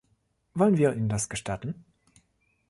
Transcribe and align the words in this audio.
Wollen 0.55 0.77
wir 0.77 0.93
ihnen 0.95 1.09
das 1.09 1.29
gestatten? 1.29 1.85